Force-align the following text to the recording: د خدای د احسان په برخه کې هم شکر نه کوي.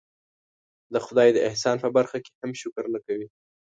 د 0.93 0.95
خدای 1.05 1.29
د 1.33 1.37
احسان 1.49 1.75
په 1.83 1.89
برخه 1.97 2.17
کې 2.23 2.31
هم 2.41 2.51
شکر 2.61 2.83
نه 2.93 2.99
کوي. 3.05 3.27